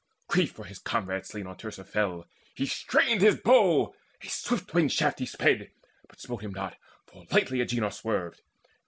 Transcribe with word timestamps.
Grief 0.27 0.49
for 0.51 0.65
his 0.65 0.79
comrade 0.79 1.27
slain 1.27 1.45
on 1.45 1.57
Teucer 1.57 1.83
fell; 1.83 2.25
He 2.55 2.65
strained 2.65 3.21
his 3.21 3.35
bow, 3.39 3.93
a 4.23 4.27
swift 4.29 4.73
winged 4.73 4.91
shaft 4.91 5.19
he 5.19 5.27
sped, 5.27 5.69
But 6.07 6.19
smote 6.19 6.41
him 6.41 6.53
not, 6.53 6.75
for 7.05 7.23
slightly 7.27 7.59
Agenor 7.59 7.91
swerved. 7.91 8.41